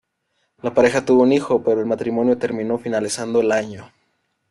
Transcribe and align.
La 0.63 0.73
pareja 0.73 1.05
tuvo 1.05 1.21
un 1.21 1.31
hijo, 1.31 1.61
pero 1.61 1.79
el 1.79 1.85
matrimonio 1.85 2.35
terminó 2.35 2.79
finalizando 2.79 3.39
el 3.41 3.51
año. 3.51 3.91